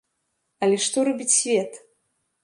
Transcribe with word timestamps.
Але 0.67 0.79
што 0.85 1.03
робіць 1.09 1.27
свет? 1.39 1.77